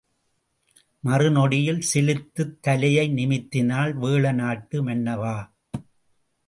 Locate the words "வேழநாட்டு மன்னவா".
3.97-5.37